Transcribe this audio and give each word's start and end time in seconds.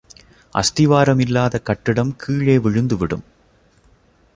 அஸ்திவாரம் 0.53 1.19
இல்லாத 1.19 1.59
கட்டிடம் 1.59 2.15
கீழே 2.15 2.57
விழுந்து 2.57 2.97
விடும். 2.97 3.23